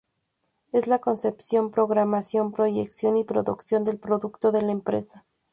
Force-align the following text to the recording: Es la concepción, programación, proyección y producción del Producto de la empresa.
Es 0.71 0.87
la 0.87 0.97
concepción, 0.97 1.69
programación, 1.69 2.53
proyección 2.53 3.17
y 3.17 3.23
producción 3.23 3.83
del 3.83 3.99
Producto 3.99 4.51
de 4.51 4.63
la 4.63 4.71
empresa. 4.71 5.25